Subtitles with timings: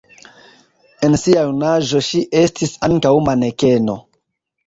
[1.07, 3.99] En sia junaĝo ŝi estis ankaŭ manekeno.